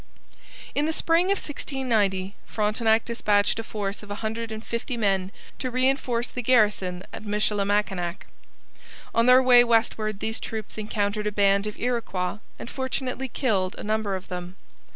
In 0.73 0.87
the 0.87 0.93
spring 0.93 1.25
of 1.27 1.37
1690 1.37 2.33
Frontenac 2.47 3.05
dispatched 3.05 3.59
a 3.59 3.63
force 3.63 4.01
of 4.01 4.09
a 4.09 4.15
hundred 4.25 4.51
and 4.51 4.65
fifty 4.65 4.97
men 4.97 5.31
to 5.59 5.69
reinforce 5.69 6.27
the 6.29 6.41
garrison 6.41 7.03
at 7.13 7.23
Michilimackinac. 7.23 8.25
On 9.13 9.27
their 9.27 9.43
way 9.43 9.63
westward 9.63 10.19
these 10.19 10.39
troops 10.39 10.79
encountered 10.79 11.27
a 11.27 11.31
band 11.31 11.67
of 11.67 11.77
Iroquois 11.77 12.39
and 12.57 12.67
fortunately 12.67 13.27
killed 13.27 13.75
a 13.77 13.83
number 13.83 14.15
of 14.15 14.27
them. 14.27 14.55